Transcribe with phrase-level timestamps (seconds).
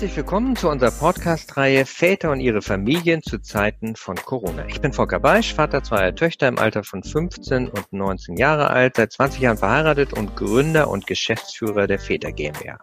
[0.00, 4.64] Herzlich willkommen zu unserer Podcast-Reihe Väter und ihre Familien zu Zeiten von Corona.
[4.66, 8.96] Ich bin Volker Beisch, Vater zweier Töchter im Alter von 15 und 19 Jahre alt,
[8.96, 12.78] seit 20 Jahren verheiratet und Gründer und Geschäftsführer der Väter GmbH.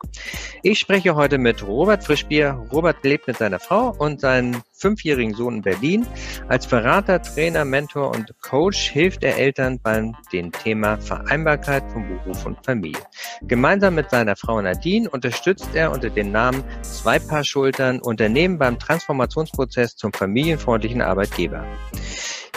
[0.61, 2.51] Ich spreche heute mit Robert Frischbier.
[2.71, 6.07] Robert lebt mit seiner Frau und seinem fünfjährigen Sohn in Berlin.
[6.47, 12.45] Als Berater, Trainer, Mentor und Coach hilft er Eltern beim dem Thema Vereinbarkeit von Beruf
[12.45, 13.01] und Familie.
[13.41, 18.79] Gemeinsam mit seiner Frau Nadine unterstützt er unter dem Namen Zwei Paar Schultern Unternehmen beim
[18.79, 21.65] Transformationsprozess zum familienfreundlichen Arbeitgeber.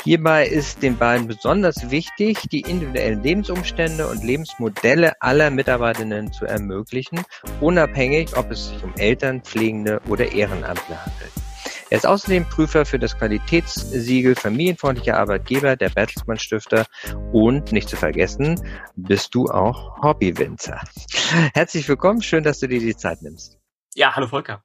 [0.04, 7.22] Hierbei ist den beiden besonders wichtig, die individuellen Lebensumstände und Lebensmodelle aller Mitarbeitenden zu ermöglichen,
[7.60, 11.39] unabhängig, ob es sich um Eltern, Pflegende oder Ehrenamtler handelt.
[11.90, 16.86] Er ist außerdem Prüfer für das Qualitätssiegel Familienfreundlicher Arbeitgeber der Bertelsmann Stifter
[17.32, 18.62] und nicht zu vergessen,
[18.94, 20.80] bist du auch Hobbywinzer.
[21.52, 23.58] Herzlich willkommen, schön, dass du dir die Zeit nimmst.
[23.96, 24.62] Ja, hallo Volker.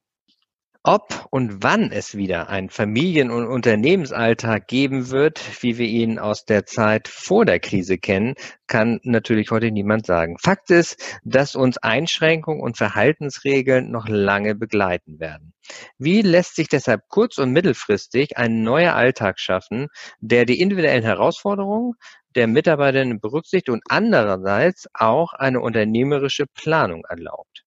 [0.88, 6.44] Ob und wann es wieder einen Familien- und Unternehmensalltag geben wird, wie wir ihn aus
[6.44, 8.34] der Zeit vor der Krise kennen,
[8.68, 10.36] kann natürlich heute niemand sagen.
[10.38, 15.54] Fakt ist, dass uns Einschränkungen und Verhaltensregeln noch lange begleiten werden.
[15.98, 19.88] Wie lässt sich deshalb kurz- und mittelfristig ein neuer Alltag schaffen,
[20.20, 21.94] der die individuellen Herausforderungen
[22.36, 27.64] der Mitarbeiterinnen berücksichtigt und andererseits auch eine unternehmerische Planung erlaubt?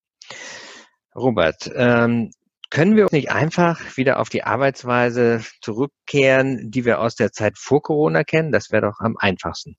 [1.15, 2.31] Robert, ähm,
[2.69, 7.81] können wir nicht einfach wieder auf die Arbeitsweise zurückkehren, die wir aus der Zeit vor
[7.81, 8.51] Corona kennen?
[8.51, 9.75] Das wäre doch am einfachsten.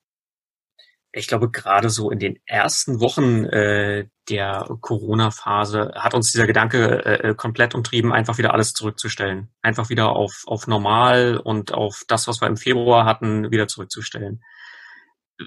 [1.13, 7.05] Ich glaube, gerade so in den ersten Wochen äh, der Corona-Phase hat uns dieser Gedanke
[7.05, 9.51] äh, komplett umtrieben, einfach wieder alles zurückzustellen.
[9.61, 14.43] Einfach wieder auf, auf normal und auf das, was wir im Februar hatten, wieder zurückzustellen.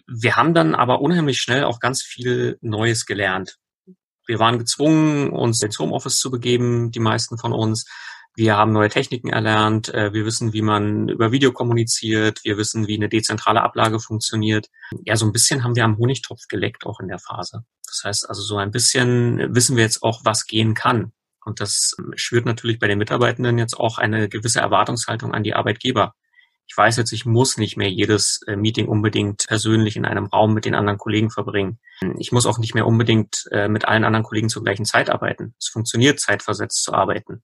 [0.07, 3.57] Wir haben dann aber unheimlich schnell auch ganz viel Neues gelernt.
[4.25, 7.85] Wir waren gezwungen, uns ins Homeoffice zu begeben, die meisten von uns.
[8.35, 9.93] Wir haben neue Techniken erlernt.
[9.93, 12.39] Äh, wir wissen, wie man über Video kommuniziert.
[12.43, 14.67] Wir wissen, wie eine dezentrale Ablage funktioniert.
[15.05, 17.63] Ja, so ein bisschen haben wir am Honigtopf geleckt auch in der Phase.
[17.85, 21.11] Das heißt also, so ein bisschen wissen wir jetzt auch, was gehen kann.
[21.45, 26.15] Und das schwört natürlich bei den Mitarbeitenden jetzt auch eine gewisse Erwartungshaltung an die Arbeitgeber
[26.67, 30.53] ich weiß jetzt, ich muss nicht mehr jedes äh, Meeting unbedingt persönlich in einem Raum
[30.53, 31.79] mit den anderen Kollegen verbringen.
[32.17, 35.55] Ich muss auch nicht mehr unbedingt äh, mit allen anderen Kollegen zur gleichen Zeit arbeiten.
[35.59, 37.43] Es funktioniert, zeitversetzt zu arbeiten.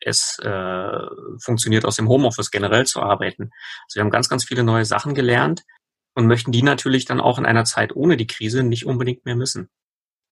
[0.00, 0.98] Es äh,
[1.40, 3.50] funktioniert aus dem Homeoffice generell zu arbeiten.
[3.86, 5.62] Also wir haben ganz, ganz viele neue Sachen gelernt
[6.14, 9.36] und möchten die natürlich dann auch in einer Zeit ohne die Krise nicht unbedingt mehr
[9.36, 9.70] missen.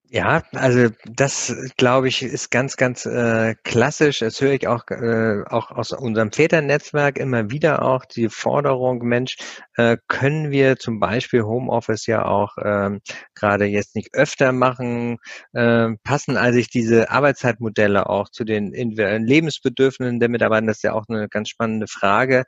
[0.09, 4.21] Ja, also das glaube ich ist ganz, ganz äh, klassisch.
[4.21, 9.37] Das höre ich auch, äh, auch aus unserem Väternetzwerk immer wieder auch die Forderung, Mensch,
[9.77, 13.01] äh, können wir zum Beispiel Homeoffice ja auch ähm,
[13.35, 15.19] gerade jetzt nicht öfter machen?
[15.53, 20.67] Äh, passen also diese Arbeitszeitmodelle auch zu den Lebensbedürfnissen der Mitarbeiter?
[20.69, 22.45] Das ist ja auch eine ganz spannende Frage.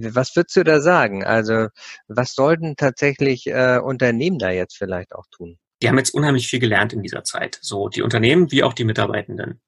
[0.00, 1.24] Was würdest du da sagen?
[1.24, 1.68] Also
[2.08, 5.58] was sollten tatsächlich äh, Unternehmen da jetzt vielleicht auch tun?
[5.86, 7.60] Die haben jetzt unheimlich viel gelernt in dieser Zeit.
[7.62, 9.60] So die Unternehmen wie auch die Mitarbeitenden.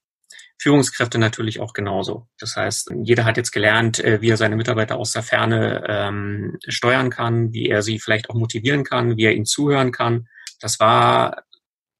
[0.60, 2.26] Führungskräfte natürlich auch genauso.
[2.40, 6.58] Das heißt, jeder hat jetzt gelernt, äh, wie er seine Mitarbeiter aus der Ferne ähm,
[6.66, 10.26] steuern kann, wie er sie vielleicht auch motivieren kann, wie er ihnen zuhören kann.
[10.58, 11.44] Das war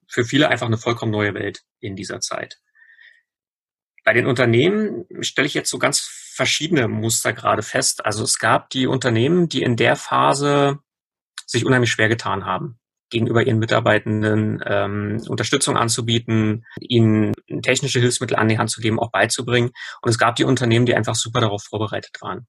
[0.08, 2.58] für viele einfach eine vollkommen neue Welt in dieser Zeit.
[4.02, 8.04] Bei den Unternehmen stelle ich jetzt so ganz verschiedene Muster gerade fest.
[8.04, 10.80] Also es gab die Unternehmen, die in der Phase
[11.46, 17.32] sich unheimlich schwer getan haben gegenüber ihren Mitarbeitenden ähm, Unterstützung anzubieten, ihnen
[17.62, 19.70] technische Hilfsmittel an die Hand zu geben, auch beizubringen.
[20.02, 22.46] Und es gab die Unternehmen, die einfach super darauf vorbereitet waren.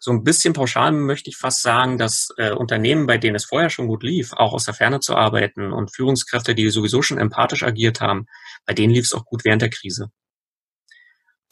[0.00, 3.70] So ein bisschen pauschal möchte ich fast sagen, dass äh, Unternehmen, bei denen es vorher
[3.70, 7.62] schon gut lief, auch aus der Ferne zu arbeiten und Führungskräfte, die sowieso schon empathisch
[7.62, 8.26] agiert haben,
[8.66, 10.10] bei denen lief es auch gut während der Krise.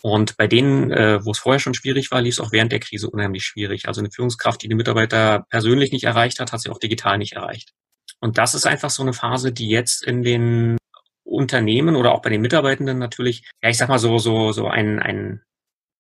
[0.02, 2.80] Und bei denen, äh, wo es vorher schon schwierig war, lief es auch während der
[2.80, 3.86] Krise unheimlich schwierig.
[3.86, 7.34] Also eine Führungskraft, die die Mitarbeiter persönlich nicht erreicht hat, hat sie auch digital nicht
[7.34, 7.72] erreicht.
[8.20, 10.76] Und das ist einfach so eine Phase, die jetzt in den
[11.24, 14.98] Unternehmen oder auch bei den Mitarbeitenden natürlich, ja, ich sag mal so, so, so ein,
[14.98, 15.42] ein,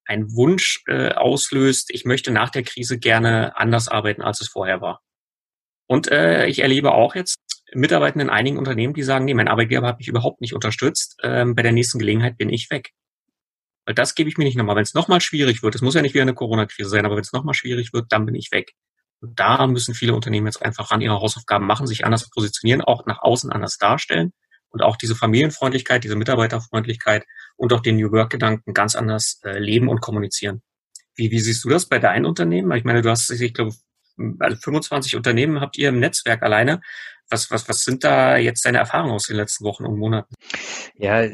[0.04, 4.80] ein Wunsch äh, auslöst, ich möchte nach der Krise gerne anders arbeiten, als es vorher
[4.80, 5.00] war.
[5.86, 7.36] Und äh, ich erlebe auch jetzt
[7.72, 11.54] Mitarbeitende in einigen Unternehmen, die sagen, nee, mein Arbeitgeber hat mich überhaupt nicht unterstützt, ähm,
[11.54, 12.90] bei der nächsten Gelegenheit bin ich weg.
[13.84, 14.76] Weil das gebe ich mir nicht nochmal.
[14.76, 17.22] Wenn es nochmal schwierig wird, es muss ja nicht wieder eine Corona-Krise sein, aber wenn
[17.22, 18.72] es nochmal schwierig wird, dann bin ich weg.
[19.20, 23.06] Und da müssen viele Unternehmen jetzt einfach ran ihre Hausaufgaben machen, sich anders positionieren, auch
[23.06, 24.32] nach außen anders darstellen
[24.70, 27.24] und auch diese Familienfreundlichkeit, diese Mitarbeiterfreundlichkeit
[27.56, 30.62] und auch den New Work-Gedanken ganz anders äh, leben und kommunizieren.
[31.14, 32.72] Wie, wie siehst du das bei deinen Unternehmen?
[32.72, 33.74] Ich meine, du hast, ich glaube,
[34.16, 36.80] 25 Unternehmen habt ihr im Netzwerk alleine.
[37.32, 40.34] Was, was, was sind da jetzt deine Erfahrungen aus den letzten Wochen und Monaten?
[40.98, 41.26] Ja,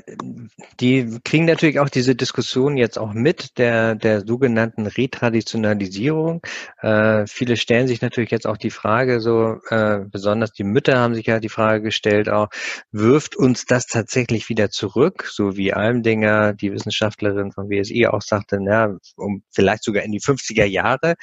[0.79, 6.41] die kriegen natürlich auch diese Diskussion jetzt auch mit der, der sogenannten Retraditionalisierung.
[6.81, 11.17] Äh, viele stellen sich natürlich jetzt auch die Frage so, äh, besonders die Mütter haben
[11.17, 12.49] sich ja die Frage gestellt auch,
[12.93, 18.59] wirft uns das tatsächlich wieder zurück, so wie Almdinger, die Wissenschaftlerin von WSI auch sagte,
[18.61, 21.15] na, um vielleicht sogar in die 50er Jahre.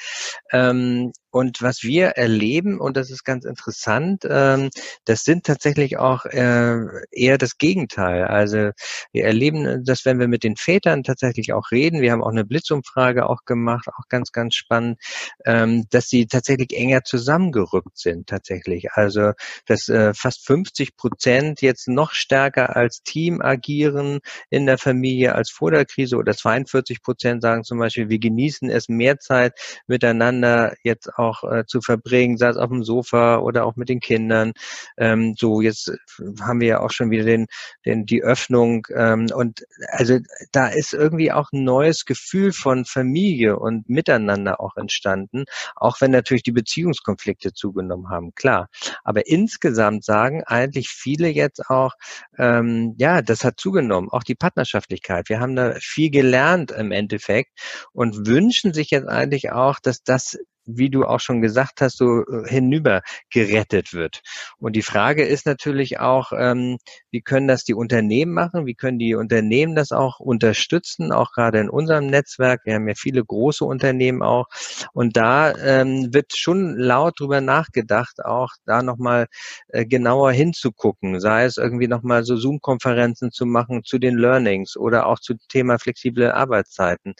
[0.52, 4.70] Ähm, und was wir erleben, und das ist ganz interessant, ähm,
[5.04, 6.78] das sind tatsächlich auch äh,
[7.10, 8.24] eher das Gegenteil.
[8.24, 8.70] Also
[9.12, 12.00] wir erleben das, wenn wir mit den Vätern tatsächlich auch reden.
[12.00, 14.98] Wir haben auch eine Blitzumfrage auch gemacht, auch ganz, ganz spannend,
[15.44, 18.92] ähm, dass sie tatsächlich enger zusammengerückt sind tatsächlich.
[18.92, 19.32] Also
[19.66, 25.50] dass äh, fast 50 Prozent jetzt noch stärker als Team agieren in der Familie als
[25.50, 29.52] vor der Krise oder 42 Prozent sagen zum Beispiel, wir genießen es mehr Zeit
[29.86, 33.88] miteinander jetzt auch auch äh, zu verbringen, sei es auf dem Sofa oder auch mit
[33.88, 34.52] den Kindern.
[34.96, 35.92] Ähm, so, jetzt
[36.40, 37.46] haben wir ja auch schon wieder den,
[37.84, 40.18] den, die Öffnung ähm, und also
[40.52, 45.44] da ist irgendwie auch ein neues Gefühl von Familie und Miteinander auch entstanden,
[45.74, 48.68] auch wenn natürlich die Beziehungskonflikte zugenommen haben, klar.
[49.04, 51.94] Aber insgesamt sagen eigentlich viele jetzt auch,
[52.38, 55.28] ähm, ja, das hat zugenommen, auch die Partnerschaftlichkeit.
[55.28, 57.50] Wir haben da viel gelernt im Endeffekt
[57.92, 62.22] und wünschen sich jetzt eigentlich auch, dass das wie du auch schon gesagt hast, so
[62.22, 64.22] äh, hinüber gerettet wird.
[64.58, 66.78] Und die Frage ist natürlich auch, ähm,
[67.10, 68.66] wie können das die Unternehmen machen?
[68.66, 71.12] Wie können die Unternehmen das auch unterstützen?
[71.12, 72.62] Auch gerade in unserem Netzwerk.
[72.64, 74.46] Wir haben ja viele große Unternehmen auch.
[74.92, 79.26] Und da ähm, wird schon laut drüber nachgedacht, auch da nochmal
[79.68, 81.20] äh, genauer hinzugucken.
[81.20, 85.78] Sei es irgendwie nochmal so Zoom-Konferenzen zu machen zu den Learnings oder auch zu Thema
[85.78, 87.14] flexible Arbeitszeiten.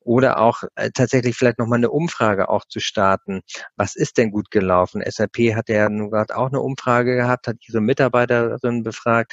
[0.00, 3.40] Oder auch äh, tatsächlich vielleicht nochmal eine Umfrage auch zu starten.
[3.76, 5.02] Was ist denn gut gelaufen?
[5.06, 9.32] SAP hat ja nun gerade auch eine Umfrage gehabt, hat ihre Mitarbeiterinnen befragt,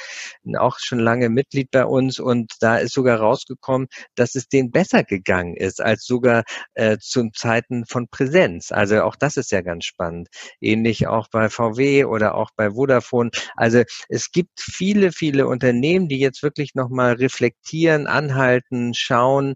[0.58, 5.04] auch schon lange Mitglied bei uns und da ist sogar rausgekommen, dass es denen besser
[5.04, 8.72] gegangen ist als sogar äh, zu Zeiten von Präsenz.
[8.72, 10.28] Also auch das ist ja ganz spannend.
[10.60, 13.30] Ähnlich auch bei VW oder auch bei Vodafone.
[13.56, 19.54] Also es gibt viele, viele Unternehmen, die jetzt wirklich nochmal reflektieren, anhalten, schauen,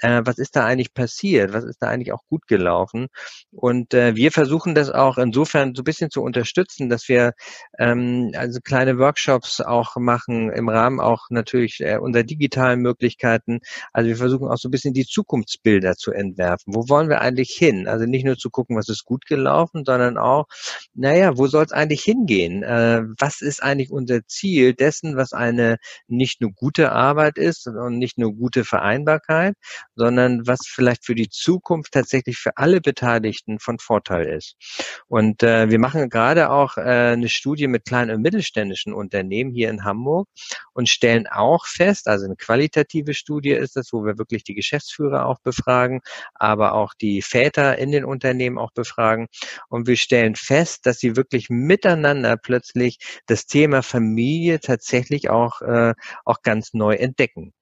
[0.00, 3.08] äh, was ist da eigentlich passiert, was ist da eigentlich auch gut gelaufen.
[3.50, 7.32] Und äh, wir versuchen das auch insofern so ein bisschen zu unterstützen, dass wir
[7.78, 13.60] ähm, also kleine Workshops auch machen, im Rahmen auch natürlich äh, unserer digitalen Möglichkeiten.
[13.92, 16.74] Also wir versuchen auch so ein bisschen die Zukunftsbilder zu entwerfen.
[16.74, 17.88] Wo wollen wir eigentlich hin?
[17.88, 20.46] Also nicht nur zu gucken, was ist gut gelaufen, sondern auch,
[20.94, 22.62] naja, wo soll es eigentlich hingehen?
[22.62, 27.98] Äh, was ist eigentlich unser Ziel dessen, was eine nicht nur gute Arbeit ist und
[27.98, 29.54] nicht nur gute Vereinbarkeit,
[30.00, 34.56] sondern was vielleicht für die Zukunft tatsächlich für alle Beteiligten von Vorteil ist.
[35.08, 39.68] Und äh, wir machen gerade auch äh, eine Studie mit kleinen und mittelständischen Unternehmen hier
[39.68, 40.26] in Hamburg
[40.72, 45.26] und stellen auch fest, also eine qualitative Studie ist das, wo wir wirklich die Geschäftsführer
[45.26, 46.00] auch befragen,
[46.32, 49.26] aber auch die Väter in den Unternehmen auch befragen.
[49.68, 55.92] Und wir stellen fest, dass sie wirklich miteinander plötzlich das Thema Familie tatsächlich auch, äh,
[56.24, 57.52] auch ganz neu entdecken.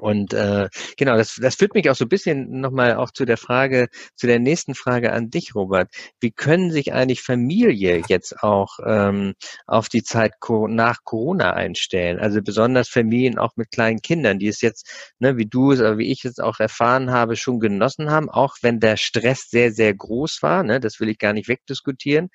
[0.00, 3.36] Und äh, genau, das, das führt mich auch so ein bisschen nochmal auch zu der
[3.36, 5.90] Frage, zu der nächsten Frage an dich, Robert.
[6.20, 9.34] Wie können sich eigentlich Familie jetzt auch ähm,
[9.66, 10.32] auf die Zeit
[10.68, 12.18] nach Corona einstellen?
[12.18, 16.10] Also besonders Familien auch mit kleinen Kindern, die es jetzt, ne, wie du es, wie
[16.10, 20.42] ich es auch erfahren habe, schon genossen haben, auch wenn der Stress sehr, sehr groß
[20.42, 20.62] war.
[20.62, 22.30] Ne, das will ich gar nicht wegdiskutieren.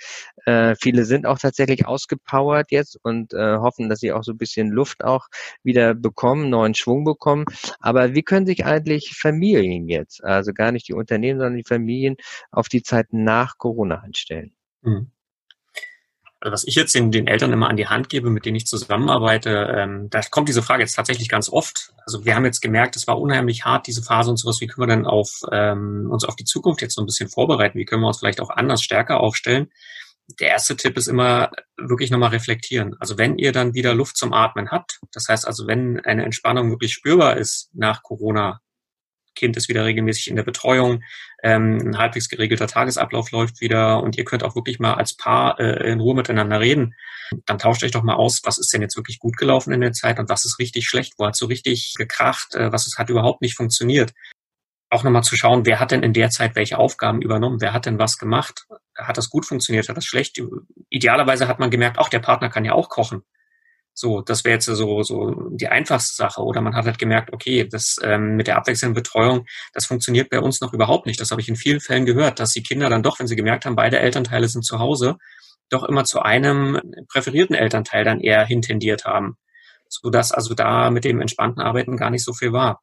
[0.45, 4.37] Äh, viele sind auch tatsächlich ausgepowert jetzt und äh, hoffen, dass sie auch so ein
[4.37, 5.27] bisschen Luft auch
[5.63, 7.45] wieder bekommen, neuen Schwung bekommen
[7.79, 12.15] aber wie können sich eigentlich Familien jetzt, also gar nicht die Unternehmen, sondern die Familien
[12.51, 14.53] auf die Zeit nach Corona einstellen?
[14.81, 15.11] Mhm.
[16.43, 18.67] Also was ich jetzt den, den, Eltern immer an die Hand gebe, mit denen ich
[18.67, 21.93] zusammenarbeite, ähm, da kommt diese Frage jetzt tatsächlich ganz oft.
[22.05, 24.59] Also wir haben jetzt gemerkt, es war unheimlich hart, diese Phase und sowas.
[24.59, 27.79] Wie können wir denn auf, ähm, uns auf die Zukunft jetzt so ein bisschen vorbereiten?
[27.79, 29.71] Wie können wir uns vielleicht auch anders stärker aufstellen?
[30.39, 32.95] Der erste Tipp ist immer wirklich nochmal reflektieren.
[32.99, 36.69] Also wenn ihr dann wieder Luft zum Atmen habt, das heißt also, wenn eine Entspannung
[36.69, 38.59] wirklich spürbar ist nach Corona,
[39.35, 41.01] Kind ist wieder regelmäßig in der Betreuung,
[41.41, 45.59] ähm, ein halbwegs geregelter Tagesablauf läuft wieder und ihr könnt auch wirklich mal als Paar
[45.59, 46.93] äh, in Ruhe miteinander reden,
[47.45, 49.93] dann tauscht euch doch mal aus, was ist denn jetzt wirklich gut gelaufen in der
[49.93, 53.09] Zeit und was ist richtig schlecht, wo hat so richtig gekracht, äh, was ist, hat
[53.09, 54.13] überhaupt nicht funktioniert
[54.93, 57.85] auch nochmal zu schauen, wer hat denn in der Zeit welche Aufgaben übernommen, wer hat
[57.85, 58.65] denn was gemacht,
[58.97, 60.39] hat das gut funktioniert, hat das schlecht.
[60.89, 63.23] Idealerweise hat man gemerkt, auch der Partner kann ja auch kochen.
[63.95, 66.41] So, das wäre jetzt so, so die einfachste Sache.
[66.41, 70.39] Oder man hat halt gemerkt, okay, das ähm, mit der abwechselnden Betreuung, das funktioniert bei
[70.39, 71.19] uns noch überhaupt nicht.
[71.19, 73.65] Das habe ich in vielen Fällen gehört, dass die Kinder dann doch, wenn sie gemerkt
[73.65, 75.17] haben, beide Elternteile sind zu Hause,
[75.69, 79.37] doch immer zu einem präferierten Elternteil dann eher hintendiert haben,
[79.89, 82.81] sodass also da mit dem entspannten Arbeiten gar nicht so viel war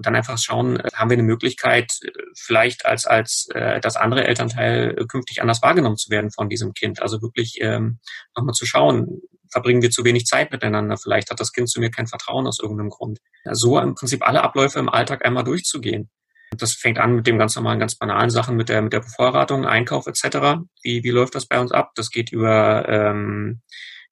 [0.00, 3.96] und dann einfach schauen, äh, haben wir eine Möglichkeit, äh, vielleicht als, als äh, das
[3.96, 7.02] andere Elternteil äh, künftig anders wahrgenommen zu werden von diesem Kind.
[7.02, 7.98] Also wirklich ähm,
[8.34, 11.90] nochmal zu schauen, verbringen wir zu wenig Zeit miteinander, vielleicht hat das Kind zu mir
[11.90, 13.18] kein Vertrauen aus irgendeinem Grund.
[13.44, 16.08] So im Prinzip alle Abläufe im Alltag einmal durchzugehen.
[16.56, 19.66] Das fängt an mit dem ganz normalen, ganz banalen Sachen, mit der, mit der Bevorratung,
[19.66, 20.62] Einkauf etc.
[20.82, 21.90] Wie, wie läuft das bei uns ab?
[21.94, 23.60] Das geht über ähm,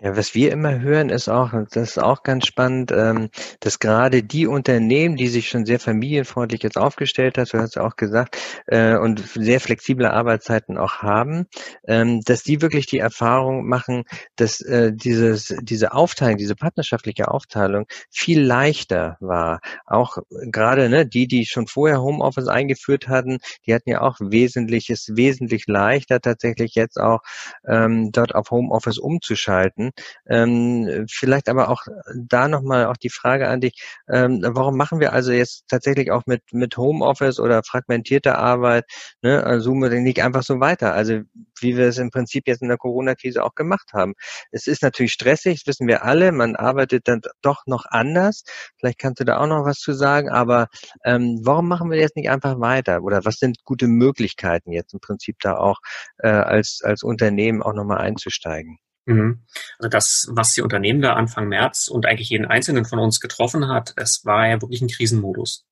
[0.01, 3.29] Ja, was wir immer hören, ist auch, das ist auch ganz spannend, ähm,
[3.59, 7.83] dass gerade die Unternehmen, die sich schon sehr familienfreundlich jetzt aufgestellt hat, du hast ja
[7.85, 11.47] auch gesagt, äh, und sehr flexible Arbeitszeiten auch haben,
[11.87, 14.03] ähm, dass die wirklich die Erfahrung machen,
[14.35, 19.59] dass äh, dieses, diese Aufteilung, diese partnerschaftliche Aufteilung viel leichter war.
[19.85, 25.11] Auch gerade ne, die, die schon vorher Homeoffice eingeführt hatten, die hatten ja auch wesentliches,
[25.13, 27.19] wesentlich leichter tatsächlich jetzt auch
[27.67, 29.91] ähm, dort auf Homeoffice umzustellen schalten.
[30.27, 31.83] Ähm, vielleicht aber auch
[32.15, 36.23] da nochmal auch die Frage an dich, ähm, warum machen wir also jetzt tatsächlich auch
[36.25, 38.85] mit, mit Homeoffice oder fragmentierter Arbeit,
[39.21, 40.93] ne, also nicht einfach so weiter?
[40.93, 41.21] Also
[41.59, 44.13] wie wir es im Prinzip jetzt in der Corona-Krise auch gemacht haben.
[44.51, 48.43] Es ist natürlich stressig, das wissen wir alle, man arbeitet dann doch noch anders.
[48.77, 50.67] Vielleicht kannst du da auch noch was zu sagen, aber
[51.05, 53.03] ähm, warum machen wir jetzt nicht einfach weiter?
[53.03, 55.79] Oder was sind gute Möglichkeiten jetzt im Prinzip da auch
[56.19, 58.77] äh, als, als Unternehmen auch nochmal einzusteigen?
[59.05, 59.43] Mhm.
[59.79, 63.67] Also das, was die Unternehmen da Anfang März und eigentlich jeden einzelnen von uns getroffen
[63.67, 65.65] hat, es war ja wirklich ein Krisenmodus.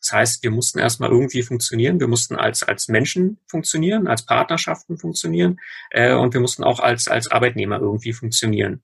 [0.00, 4.98] Das heißt, wir mussten erstmal irgendwie funktionieren, wir mussten als, als Menschen funktionieren, als Partnerschaften
[4.98, 5.58] funktionieren
[5.90, 8.82] äh, und wir mussten auch als, als Arbeitnehmer irgendwie funktionieren.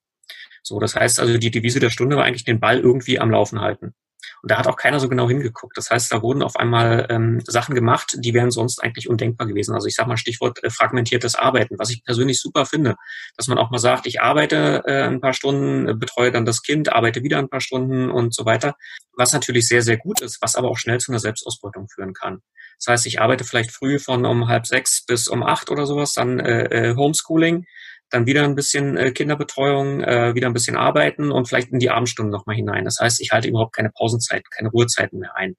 [0.63, 3.61] So, das heißt also, die Devise der Stunde war eigentlich den Ball irgendwie am Laufen
[3.61, 3.95] halten.
[4.43, 5.77] Und da hat auch keiner so genau hingeguckt.
[5.77, 9.75] Das heißt, da wurden auf einmal ähm, Sachen gemacht, die wären sonst eigentlich undenkbar gewesen.
[9.75, 12.97] Also ich sage mal Stichwort äh, fragmentiertes Arbeiten, was ich persönlich super finde,
[13.37, 16.63] dass man auch mal sagt, ich arbeite äh, ein paar Stunden, äh, betreue dann das
[16.63, 18.77] Kind, arbeite wieder ein paar Stunden und so weiter.
[19.17, 22.41] Was natürlich sehr, sehr gut ist, was aber auch schnell zu einer Selbstausbeutung führen kann.
[22.79, 26.15] Das heißt, ich arbeite vielleicht früh von um halb sechs bis um acht oder sowas,
[26.15, 27.65] dann äh, äh Homeschooling
[28.13, 31.91] dann wieder ein bisschen äh, Kinderbetreuung, äh, wieder ein bisschen arbeiten und vielleicht in die
[31.91, 32.85] Abendstunden nochmal hinein.
[32.85, 35.57] Das heißt, ich halte überhaupt keine Pausenzeiten, keine Ruhezeiten mehr ein.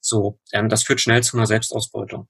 [0.00, 2.28] So, ähm, das führt schnell zu einer Selbstausbeutung.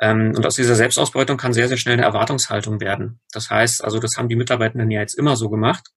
[0.00, 3.20] Ähm, und aus dieser Selbstausbeutung kann sehr, sehr schnell eine Erwartungshaltung werden.
[3.32, 5.88] Das heißt, also das haben die Mitarbeitenden ja jetzt immer so gemacht.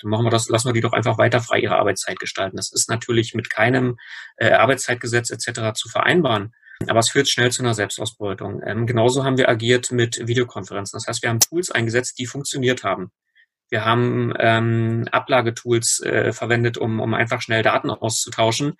[0.00, 2.56] Dann machen wir das, lassen wir die doch einfach weiter frei ihre Arbeitszeit gestalten.
[2.56, 3.96] Das ist natürlich mit keinem
[4.36, 5.72] äh, Arbeitszeitgesetz etc.
[5.74, 6.52] zu vereinbaren.
[6.88, 8.62] Aber es führt schnell zu einer Selbstausbeutung.
[8.64, 10.96] Ähm, genauso haben wir agiert mit Videokonferenzen.
[10.96, 13.10] Das heißt, wir haben Tools eingesetzt, die funktioniert haben.
[13.70, 18.74] Wir haben ähm, Ablagetools äh, verwendet, um, um einfach schnell Daten auszutauschen,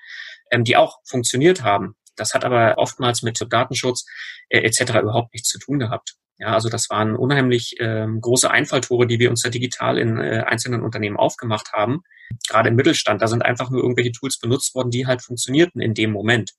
[0.50, 1.94] ähm, die auch funktioniert haben.
[2.14, 4.04] Das hat aber oftmals mit Datenschutz
[4.50, 5.00] äh, etc.
[5.00, 6.16] überhaupt nichts zu tun gehabt.
[6.38, 10.44] Ja, also das waren unheimlich ähm, große Einfalltore, die wir uns da digital in äh,
[10.46, 12.02] einzelnen Unternehmen aufgemacht haben.
[12.48, 15.94] Gerade im Mittelstand, da sind einfach nur irgendwelche Tools benutzt worden, die halt funktionierten in
[15.94, 16.52] dem Moment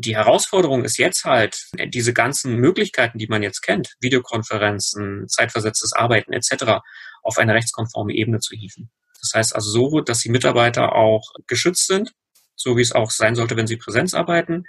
[0.00, 6.32] die Herausforderung ist jetzt halt, diese ganzen Möglichkeiten, die man jetzt kennt, Videokonferenzen, zeitversetztes Arbeiten
[6.32, 6.80] etc.,
[7.24, 8.90] auf eine rechtskonforme Ebene zu hieven.
[9.20, 12.12] Das heißt also so, dass die Mitarbeiter auch geschützt sind,
[12.54, 14.64] so wie es auch sein sollte, wenn sie Präsenz arbeiten.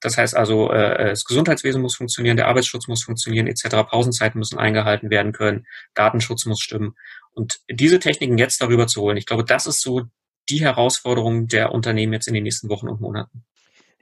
[0.00, 3.88] Das heißt also, äh, das Gesundheitswesen muss funktionieren, der Arbeitsschutz muss funktionieren, etc.
[3.88, 6.94] Pausenzeiten müssen eingehalten werden können, Datenschutz muss stimmen.
[7.32, 10.02] Und diese Techniken jetzt darüber zu holen, ich glaube, das ist so
[10.50, 13.46] die Herausforderung der Unternehmen jetzt in den nächsten Wochen und Monaten.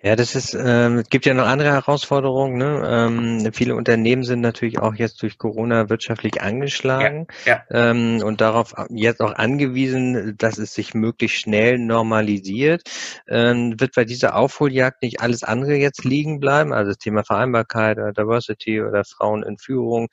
[0.04, 2.56] Ja, das ist, ähm, es gibt ja noch andere Herausforderungen.
[2.56, 2.82] Ne?
[2.84, 7.90] Ähm, viele Unternehmen sind natürlich auch jetzt durch Corona wirtschaftlich angeschlagen ja, ja.
[7.90, 12.82] Ähm, und darauf jetzt auch angewiesen, dass es sich möglichst schnell normalisiert.
[13.28, 16.72] Ähm, wird bei dieser Aufholjagd nicht alles andere jetzt liegen bleiben?
[16.72, 20.08] Also das Thema Vereinbarkeit oder Diversity oder Frauen in Führung.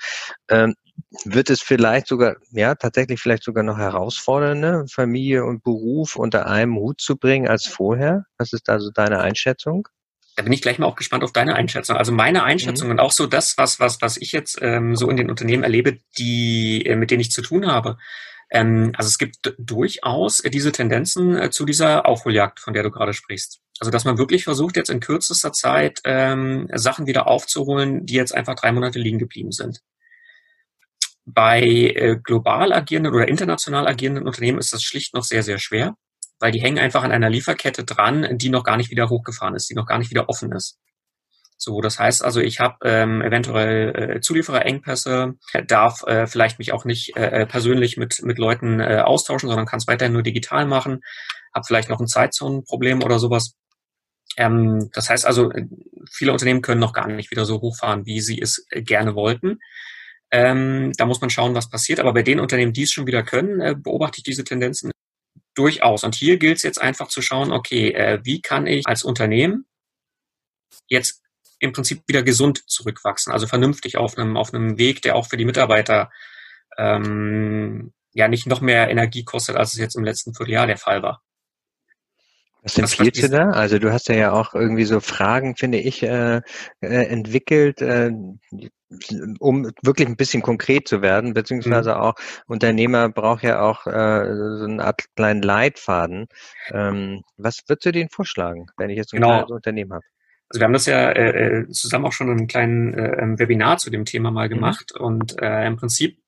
[0.49, 0.75] Ähm,
[1.25, 6.75] wird es vielleicht sogar, ja, tatsächlich vielleicht sogar noch herausfordernder, Familie und Beruf unter einem
[6.75, 8.25] Hut zu bringen als vorher?
[8.37, 9.87] Was ist da so deine Einschätzung?
[10.35, 11.97] Da bin ich gleich mal auch gespannt auf deine Einschätzung.
[11.97, 12.91] Also meine Einschätzung mhm.
[12.93, 15.99] und auch so das, was, was, was ich jetzt ähm, so in den Unternehmen erlebe,
[16.17, 17.97] die, äh, mit denen ich zu tun habe.
[18.51, 22.91] Ähm, also es gibt durchaus äh, diese Tendenzen äh, zu dieser Aufholjagd, von der du
[22.91, 23.59] gerade sprichst.
[23.79, 28.33] Also dass man wirklich versucht, jetzt in kürzester Zeit ähm, Sachen wieder aufzuholen, die jetzt
[28.33, 29.81] einfach drei Monate liegen geblieben sind.
[31.33, 35.95] Bei äh, global agierenden oder international agierenden Unternehmen ist das schlicht noch sehr, sehr schwer,
[36.39, 39.69] weil die hängen einfach an einer Lieferkette dran, die noch gar nicht wieder hochgefahren ist,
[39.69, 40.77] die noch gar nicht wieder offen ist.
[41.61, 45.33] So, das heißt also, ich habe ähm, eventuell äh, Zuliefererengpässe,
[45.67, 49.79] darf äh, vielleicht mich auch nicht äh, persönlich mit mit Leuten äh, austauschen, sondern kann
[49.79, 51.01] es weiterhin nur digital machen,
[51.53, 53.55] habe vielleicht noch ein Zeitzonenproblem oder sowas.
[54.37, 55.51] Ähm, das heißt also,
[56.09, 59.59] viele Unternehmen können noch gar nicht wieder so hochfahren, wie sie es äh, gerne wollten.
[60.31, 61.99] Ähm, da muss man schauen, was passiert.
[61.99, 64.91] Aber bei den Unternehmen, die es schon wieder können, äh, beobachte ich diese Tendenzen
[65.55, 66.03] durchaus.
[66.03, 69.65] Und hier gilt es jetzt einfach zu schauen, okay, äh, wie kann ich als Unternehmen
[70.87, 71.21] jetzt
[71.59, 75.37] im Prinzip wieder gesund zurückwachsen, also vernünftig auf einem, auf einem Weg, der auch für
[75.37, 76.09] die Mitarbeiter
[76.77, 81.03] ähm, ja nicht noch mehr Energie kostet, als es jetzt im letzten Vierteljahr der Fall
[81.03, 81.21] war.
[82.61, 83.51] Was empfiehlst du da?
[83.51, 86.41] Also du hast ja auch irgendwie so Fragen, finde ich, äh,
[86.81, 88.11] äh, entwickelt, äh,
[89.39, 92.01] um wirklich ein bisschen konkret zu werden, beziehungsweise mhm.
[92.01, 92.15] auch
[92.47, 96.27] Unternehmer braucht ja auch äh, so eine Art kleinen Leitfaden.
[96.71, 99.29] Ähm, was würdest du denen vorschlagen, wenn ich jetzt ein genau.
[99.29, 100.05] kleines Unternehmen habe?
[100.49, 103.91] Also wir haben das ja äh, äh zusammen auch schon einen kleinen äh, Webinar zu
[103.91, 104.55] dem Thema mal mhm.
[104.55, 105.05] gemacht mhm.
[105.05, 106.19] und äh, im Prinzip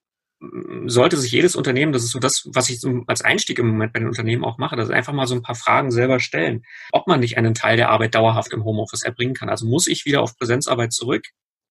[0.86, 3.99] sollte sich jedes Unternehmen, das ist so das, was ich als Einstieg im Moment bei
[3.99, 7.08] den Unternehmen auch mache, das ist einfach mal so ein paar Fragen selber stellen, ob
[7.08, 9.49] man nicht einen Teil der Arbeit dauerhaft im Homeoffice erbringen kann.
[9.49, 11.27] Also muss ich wieder auf Präsenzarbeit zurück?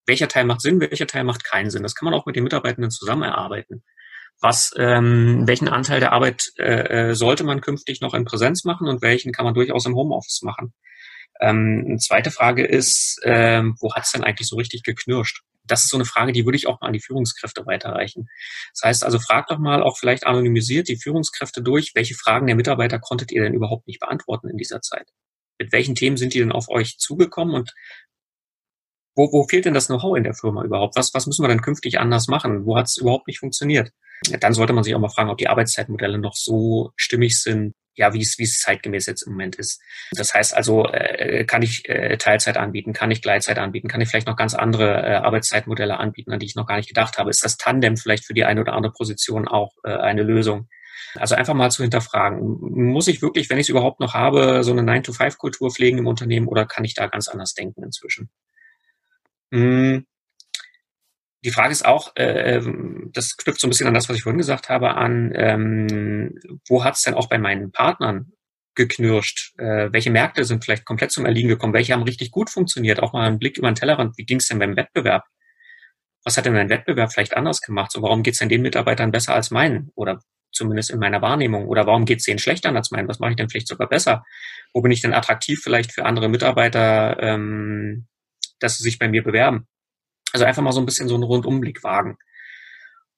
[0.06, 1.82] Welcher Teil macht Sinn, welcher Teil macht keinen Sinn?
[1.82, 3.82] Das kann man auch mit den Mitarbeitenden zusammen erarbeiten.
[4.40, 8.88] Was, ähm, welchen Anteil der Arbeit äh, äh sollte man künftig noch in Präsenz machen
[8.88, 10.72] und welchen kann man durchaus im Homeoffice machen?
[11.40, 15.42] Ähm, eine zweite Frage ist, ähm, wo hat es denn eigentlich so richtig geknirscht?
[15.70, 18.28] Das ist so eine Frage, die würde ich auch mal an die Führungskräfte weiterreichen.
[18.72, 22.56] Das heißt also, fragt doch mal auch vielleicht anonymisiert die Führungskräfte durch, welche Fragen der
[22.56, 25.08] Mitarbeiter konntet ihr denn überhaupt nicht beantworten in dieser Zeit?
[25.58, 27.74] Mit welchen Themen sind die denn auf euch zugekommen und
[29.16, 30.96] wo, wo fehlt denn das Know-how in der Firma überhaupt?
[30.96, 32.64] Was, was müssen wir denn künftig anders machen?
[32.64, 33.92] Wo hat es überhaupt nicht funktioniert?
[34.40, 38.14] Dann sollte man sich auch mal fragen, ob die Arbeitszeitmodelle noch so stimmig sind, ja,
[38.14, 39.80] wie es, wie es zeitgemäß jetzt im Moment ist.
[40.12, 44.08] Das heißt also, äh, kann ich äh, Teilzeit anbieten, kann ich Gleitzeit anbieten, kann ich
[44.08, 47.30] vielleicht noch ganz andere äh, Arbeitszeitmodelle anbieten, an die ich noch gar nicht gedacht habe.
[47.30, 50.68] Ist das Tandem vielleicht für die eine oder andere Position auch äh, eine Lösung?
[51.16, 54.70] Also einfach mal zu hinterfragen, muss ich wirklich, wenn ich es überhaupt noch habe, so
[54.70, 58.30] eine 9-to-5-Kultur pflegen im Unternehmen oder kann ich da ganz anders denken inzwischen?
[59.52, 60.06] Hm,
[61.44, 64.22] die Frage ist auch, äh, ähm, das knüpft so ein bisschen an das, was ich
[64.22, 68.32] vorhin gesagt habe, an, ähm, wo hat es denn auch bei meinen Partnern
[68.74, 69.58] geknirscht?
[69.58, 71.72] Äh, welche Märkte sind vielleicht komplett zum Erliegen gekommen?
[71.72, 73.00] Welche haben richtig gut funktioniert?
[73.00, 75.24] Auch mal ein Blick über den Tellerrand, wie ging es denn beim Wettbewerb?
[76.24, 77.92] Was hat denn mein Wettbewerb vielleicht anders gemacht?
[77.92, 79.90] So, warum geht es denn den Mitarbeitern besser als meinen?
[79.94, 80.20] Oder
[80.52, 81.66] zumindest in meiner Wahrnehmung?
[81.66, 83.08] Oder warum geht es denen schlechter als meinen?
[83.08, 84.24] Was mache ich denn vielleicht sogar besser?
[84.74, 88.06] Wo bin ich denn attraktiv vielleicht für andere Mitarbeiter, ähm,
[88.58, 89.66] dass sie sich bei mir bewerben?
[90.32, 92.16] Also einfach mal so ein bisschen so einen Rundumblick wagen.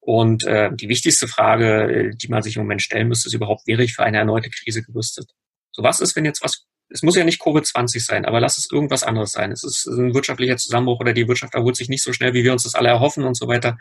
[0.00, 3.66] Und äh, die wichtigste Frage, äh, die man sich im Moment stellen müsste, ist überhaupt,
[3.66, 5.30] wäre ich für eine erneute Krise gerüstet?
[5.70, 8.68] So was ist, wenn jetzt was, es muss ja nicht Covid-20 sein, aber lass es
[8.70, 9.52] irgendwas anderes sein.
[9.52, 12.52] Es ist ein wirtschaftlicher Zusammenbruch oder die Wirtschaft erholt sich nicht so schnell, wie wir
[12.52, 13.78] uns das alle erhoffen und so weiter.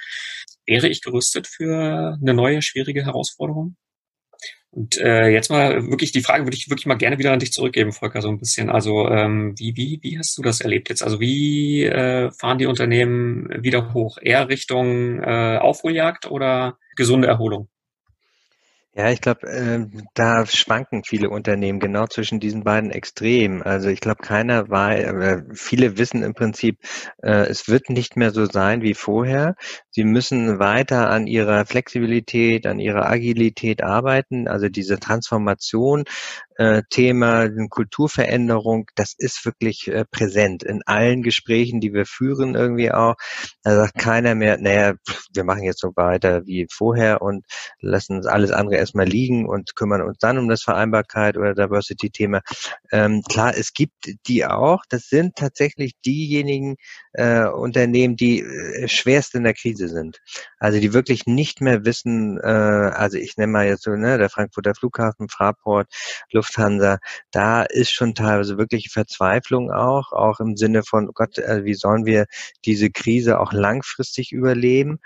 [0.67, 3.76] Wäre ich gerüstet für eine neue, schwierige Herausforderung?
[4.73, 7.51] Und äh, jetzt mal wirklich die Frage würde ich wirklich mal gerne wieder an dich
[7.51, 8.69] zurückgeben, Volker, so ein bisschen.
[8.69, 11.03] Also ähm, wie, wie, wie hast du das erlebt jetzt?
[11.03, 14.17] Also wie äh, fahren die Unternehmen wieder hoch?
[14.21, 17.67] Eher Richtung äh, Aufholjagd oder gesunde Erholung?
[18.93, 23.62] Ja, ich glaube, äh, da schwanken viele Unternehmen genau zwischen diesen beiden Extremen.
[23.63, 26.77] Also ich glaube, keiner war, äh, viele wissen im Prinzip,
[27.23, 29.56] äh, es wird nicht mehr so sein wie vorher.
[29.91, 34.49] Sie müssen weiter an ihrer Flexibilität, an ihrer Agilität arbeiten.
[34.49, 36.04] Also diese Transformation
[36.62, 42.91] äh, Thema, Kulturveränderung, das ist wirklich äh, präsent in allen Gesprächen, die wir führen irgendwie
[42.91, 43.15] auch.
[43.63, 44.93] Da sagt keiner mehr, naja,
[45.34, 47.45] wir machen jetzt so weiter wie vorher und
[47.80, 52.41] lassen alles andere erstmal liegen und kümmern uns dann um das Vereinbarkeit oder Diversity-Thema.
[52.91, 54.84] Ähm, klar, es gibt die auch.
[54.88, 56.76] Das sind tatsächlich diejenigen
[57.13, 60.19] äh, Unternehmen, die äh, schwerst in der Krise sind.
[60.62, 64.30] Also die wirklich nicht mehr wissen, äh, also ich nenne mal jetzt so, ne, der
[64.30, 65.88] Frankfurter Flughafen, Fraport,
[66.32, 67.00] Lufthansa,
[67.32, 71.74] da ist schon teilweise wirklich Verzweiflung auch, auch im Sinne von, oh Gott, äh, wie
[71.74, 72.28] sollen wir
[72.63, 75.00] diese Krise auch langfristig überleben?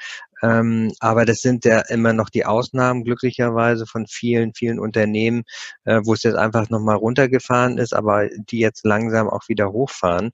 [0.44, 5.44] Ähm, aber das sind ja immer noch die Ausnahmen glücklicherweise von vielen, vielen Unternehmen,
[5.86, 10.32] äh, wo es jetzt einfach nochmal runtergefahren ist, aber die jetzt langsam auch wieder hochfahren.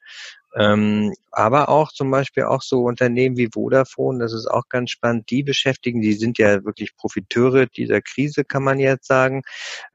[0.56, 5.30] Ähm, aber auch zum Beispiel auch so Unternehmen wie Vodafone, das ist auch ganz spannend,
[5.30, 9.44] die beschäftigen, die sind ja wirklich Profiteure dieser Krise, kann man jetzt sagen,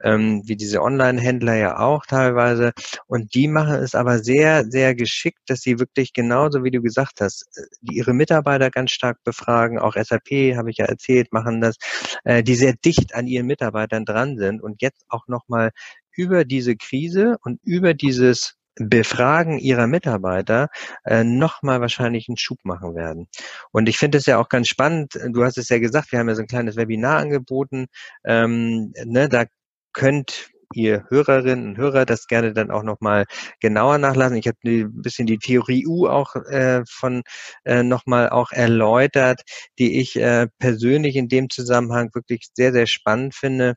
[0.03, 2.73] ähm, wie diese Online-Händler ja auch teilweise.
[3.07, 7.21] Und die machen es aber sehr, sehr geschickt, dass sie wirklich genauso, wie du gesagt
[7.21, 7.47] hast,
[7.83, 11.77] die ihre Mitarbeiter ganz stark befragen, auch SAP, habe ich ja erzählt, machen das,
[12.25, 15.71] äh, die sehr dicht an ihren Mitarbeitern dran sind und jetzt auch nochmal
[16.17, 20.69] über diese Krise und über dieses Befragen ihrer Mitarbeiter
[21.05, 23.29] äh, nochmal wahrscheinlich einen Schub machen werden.
[23.73, 26.29] Und ich finde es ja auch ganz spannend, du hast es ja gesagt, wir haben
[26.29, 27.87] ja so ein kleines Webinar angeboten,
[28.25, 29.45] ähm, ne, da
[29.93, 33.25] könnt ihr Hörerinnen und Hörer das gerne dann auch nochmal
[33.61, 34.37] genauer nachlassen.
[34.37, 37.23] Ich habe ein bisschen die Theorie U auch äh, von
[37.65, 39.43] äh, nochmal auch erläutert,
[39.79, 43.77] die ich äh, persönlich in dem Zusammenhang wirklich sehr, sehr spannend finde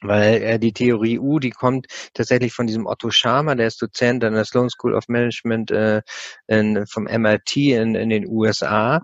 [0.00, 4.24] weil äh, die Theorie U, die kommt tatsächlich von diesem Otto Scharmer, der ist Dozent
[4.24, 6.02] an der Sloan School of Management äh,
[6.48, 9.02] in, vom MIT in, in den USA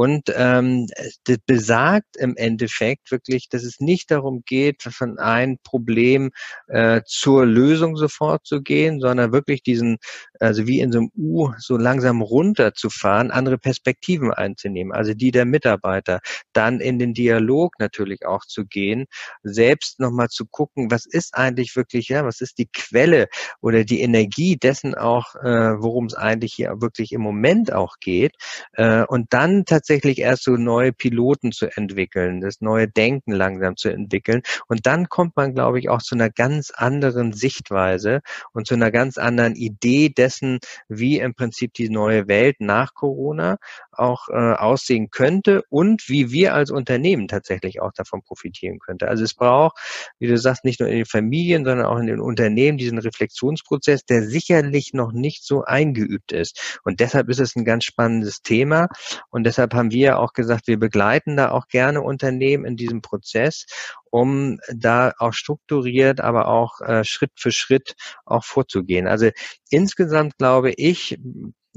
[0.00, 0.86] und ähm,
[1.24, 6.30] das besagt im Endeffekt wirklich, dass es nicht darum geht, von einem Problem
[6.68, 9.98] äh, zur Lösung sofort zu gehen, sondern wirklich diesen,
[10.38, 15.44] also wie in so einem U, so langsam runterzufahren, andere Perspektiven einzunehmen, also die der
[15.44, 16.20] Mitarbeiter,
[16.54, 19.04] dann in den Dialog natürlich auch zu gehen,
[19.42, 23.28] selbst nochmal zu gucken, was ist eigentlich wirklich, ja, was ist die Quelle
[23.60, 28.32] oder die Energie dessen auch, äh, worum es eigentlich hier wirklich im Moment auch geht,
[28.72, 33.76] äh, und dann tatsächlich tatsächlich erst so neue Piloten zu entwickeln, das neue Denken langsam
[33.76, 34.42] zu entwickeln.
[34.68, 38.20] Und dann kommt man, glaube ich, auch zu einer ganz anderen Sichtweise
[38.52, 43.56] und zu einer ganz anderen Idee dessen, wie im Prinzip die neue Welt nach Corona
[43.90, 49.08] auch äh, aussehen könnte und wie wir als Unternehmen tatsächlich auch davon profitieren könnte.
[49.08, 49.76] Also es braucht,
[50.20, 54.04] wie du sagst, nicht nur in den Familien, sondern auch in den Unternehmen diesen Reflexionsprozess,
[54.04, 56.78] der sicherlich noch nicht so eingeübt ist.
[56.84, 58.88] Und deshalb ist es ein ganz spannendes Thema.
[59.30, 63.66] Und deshalb haben wir auch gesagt, wir begleiten da auch gerne Unternehmen in diesem Prozess,
[64.10, 69.08] um da auch strukturiert, aber auch äh, Schritt für Schritt auch vorzugehen.
[69.08, 69.30] Also
[69.70, 71.18] insgesamt glaube ich,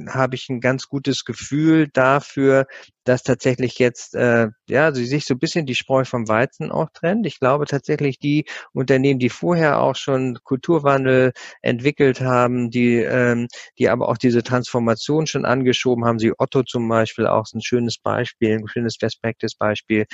[0.08, 2.66] habe ich ein ganz gutes Gefühl dafür,
[3.04, 6.90] dass tatsächlich jetzt äh, ja sie sich so ein bisschen die Spreu vom Weizen auch
[6.94, 7.26] trennt.
[7.26, 13.90] Ich glaube tatsächlich die Unternehmen, die vorher auch schon Kulturwandel entwickelt haben, die ähm, die
[13.90, 18.58] aber auch diese Transformation schon angeschoben haben, sie Otto zum Beispiel auch ein schönes Beispiel,
[18.58, 20.06] ein schönes Best Practice Beispiel,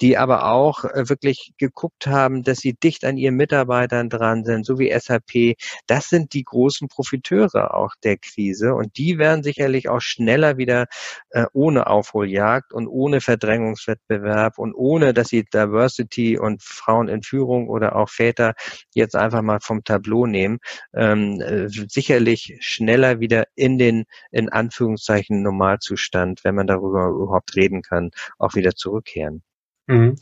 [0.00, 4.66] die aber auch äh, wirklich geguckt haben, dass sie dicht an ihren Mitarbeitern dran sind,
[4.66, 5.56] so wie SAP.
[5.86, 10.86] Das sind die großen Profiteure auch der Krise und die werden sicherlich auch schneller wieder
[11.30, 17.22] äh, ohne Aufholen Aufholjagd und ohne Verdrängungswettbewerb und ohne, dass sie Diversity und Frauen in
[17.22, 18.54] Führung oder auch Väter
[18.94, 20.58] jetzt einfach mal vom Tableau nehmen,
[20.94, 27.82] ähm, äh, sicherlich schneller wieder in den, in Anführungszeichen, Normalzustand, wenn man darüber überhaupt reden
[27.82, 29.42] kann, auch wieder zurückkehren.
[29.86, 30.16] Mhm.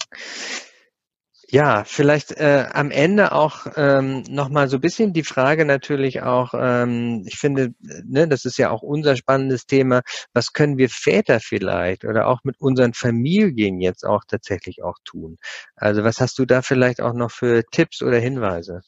[1.54, 6.52] Ja, vielleicht äh, am Ende auch ähm, nochmal so ein bisschen die Frage natürlich auch,
[6.52, 11.38] ähm, ich finde, ne, das ist ja auch unser spannendes Thema, was können wir Väter
[11.38, 15.36] vielleicht oder auch mit unseren Familien jetzt auch tatsächlich auch tun?
[15.76, 18.80] Also was hast du da vielleicht auch noch für Tipps oder Hinweise?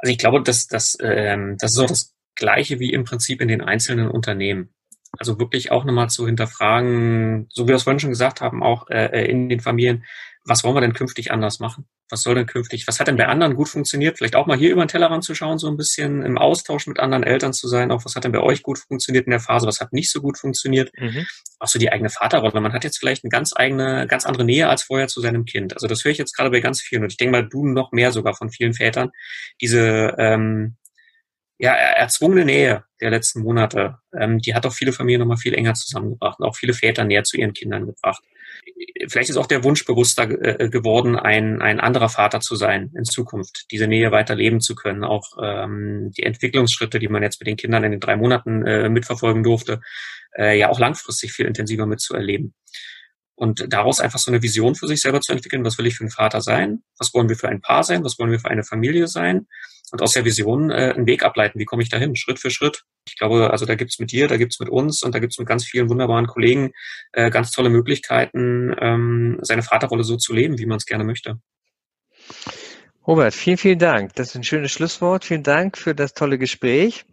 [0.00, 3.48] Also ich glaube, dass das, ähm, das ist auch das Gleiche wie im Prinzip in
[3.48, 4.74] den einzelnen Unternehmen.
[5.16, 8.88] Also wirklich auch nochmal zu hinterfragen, so wie wir es vorhin schon gesagt haben, auch
[8.90, 10.04] äh, in den Familien,
[10.48, 11.86] was wollen wir denn künftig anders machen?
[12.10, 14.16] Was soll denn künftig, was hat denn bei anderen gut funktioniert?
[14.16, 16.98] Vielleicht auch mal hier über den Tellerrand zu schauen, so ein bisschen im Austausch mit
[16.98, 17.90] anderen Eltern zu sein.
[17.90, 19.66] Auch was hat denn bei euch gut funktioniert in der Phase?
[19.66, 20.90] Was hat nicht so gut funktioniert?
[20.98, 21.26] Mhm.
[21.58, 22.62] Auch so die eigene Vaterrolle.
[22.62, 25.74] Man hat jetzt vielleicht eine ganz eigene, ganz andere Nähe als vorher zu seinem Kind.
[25.74, 27.02] Also das höre ich jetzt gerade bei ganz vielen.
[27.02, 29.10] Und ich denke mal, du noch mehr sogar von vielen Vätern.
[29.60, 30.76] Diese, ähm,
[31.58, 35.74] ja, erzwungene Nähe der letzten Monate, ähm, die hat auch viele Familien nochmal viel enger
[35.74, 38.22] zusammengebracht und auch viele Väter näher zu ihren Kindern gebracht.
[39.08, 43.04] Vielleicht ist auch der Wunsch bewusster äh, geworden, ein, ein anderer Vater zu sein in
[43.04, 47.48] Zukunft, diese Nähe weiter leben zu können, auch ähm, die Entwicklungsschritte, die man jetzt mit
[47.48, 49.80] den Kindern in den drei Monaten äh, mitverfolgen durfte,
[50.36, 52.54] äh, ja auch langfristig viel intensiver mitzuerleben.
[53.34, 56.04] Und daraus einfach so eine Vision für sich selber zu entwickeln, was will ich für
[56.04, 58.64] ein Vater sein, was wollen wir für ein Paar sein, was wollen wir für eine
[58.64, 59.46] Familie sein
[59.92, 62.84] und aus der Vision äh, einen Weg ableiten, wie komme ich dahin, Schritt für Schritt.
[63.06, 65.48] Ich glaube, also da gibt's mit dir, da gibt's mit uns und da gibt's mit
[65.48, 66.72] ganz vielen wunderbaren Kollegen
[67.12, 71.40] äh, ganz tolle Möglichkeiten, ähm, seine Vaterrolle so zu leben, wie man es gerne möchte.
[73.06, 74.14] Robert, vielen, vielen Dank.
[74.16, 75.24] Das ist ein schönes Schlusswort.
[75.24, 77.06] Vielen Dank für das tolle Gespräch.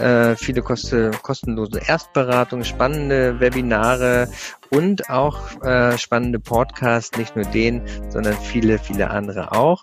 [0.00, 4.28] Äh, viele koste, kostenlose Erstberatungen, spannende Webinare
[4.70, 9.82] und auch äh, spannende Podcasts, nicht nur den, sondern viele, viele andere auch.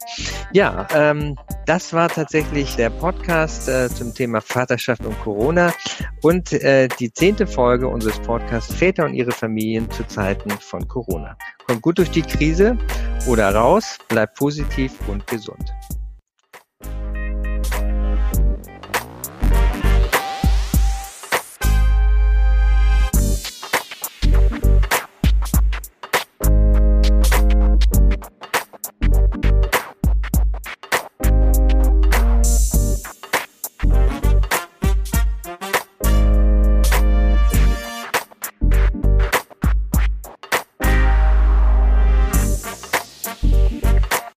[0.54, 5.74] Ja, ähm, das war tatsächlich der Podcast äh, zum Thema Vaterschaft und Corona
[6.22, 11.38] und äh, die zehnte Folge unseres Podcasts Väter und ihre Familien zu Zeiten von Corona.
[11.68, 12.78] Kommt gut durch die Krise
[13.28, 15.74] oder raus, bleibt positiv und gesund.